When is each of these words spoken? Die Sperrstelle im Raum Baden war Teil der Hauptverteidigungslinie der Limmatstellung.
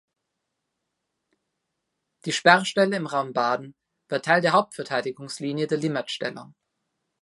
Die 2.25 2.31
Sperrstelle 2.31 2.97
im 2.97 3.05
Raum 3.05 3.33
Baden 3.33 3.75
war 4.09 4.19
Teil 4.19 4.41
der 4.41 4.53
Hauptverteidigungslinie 4.53 5.67
der 5.67 5.77
Limmatstellung. 5.77 6.55